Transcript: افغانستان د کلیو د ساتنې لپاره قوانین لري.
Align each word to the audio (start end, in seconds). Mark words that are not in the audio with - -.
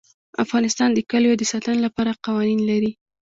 افغانستان 0.43 0.89
د 0.93 0.99
کلیو 1.11 1.39
د 1.39 1.43
ساتنې 1.51 1.79
لپاره 1.85 2.19
قوانین 2.25 2.59
لري. 2.69 2.91